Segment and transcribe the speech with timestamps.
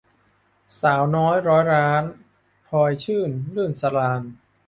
[0.81, 2.03] สาวน้อยร้อยล้าน-
[2.67, 4.21] พลอยชื่น-รื่นสราญ